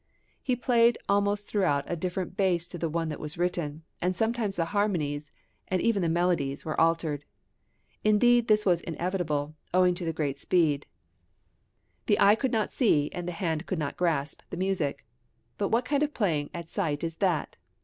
[0.41, 4.55] He played almost throughout a different bass to the one that was written, and sometimes
[4.55, 5.31] the harmonies,
[5.67, 7.23] and even the melodies, were altered.
[8.03, 10.87] Indeed, this was inevitable, owing to the great speed:
[12.07, 15.05] the eye could not see and the hand could not grasp the music.
[15.59, 17.55] But what kind of playing at sight is that?